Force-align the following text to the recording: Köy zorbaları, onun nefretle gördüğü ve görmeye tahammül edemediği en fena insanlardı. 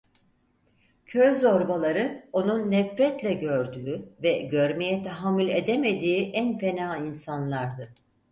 Köy 1.05 1.35
zorbaları, 1.35 2.29
onun 2.33 2.71
nefretle 2.71 3.33
gördüğü 3.33 4.09
ve 4.23 4.41
görmeye 4.41 5.03
tahammül 5.03 5.49
edemediği 5.49 6.31
en 6.31 6.57
fena 6.59 6.97
insanlardı. 6.97 7.93